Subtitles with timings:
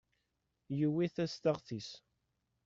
[0.79, 1.91] Yuwi tastaɣt-is.